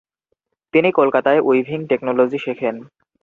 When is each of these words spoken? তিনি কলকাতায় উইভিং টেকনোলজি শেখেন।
তিনি 0.73 0.89
কলকাতায় 0.91 1.41
উইভিং 1.41 1.79
টেকনোলজি 1.89 2.39
শেখেন। 2.39 2.75